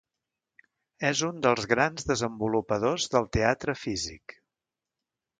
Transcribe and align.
És 1.09 1.19
un 1.27 1.35
dels 1.45 1.67
grans 1.73 2.07
desenvolupadors 2.11 3.05
del 3.17 3.27
teatre 3.37 3.75
físic. 3.83 4.35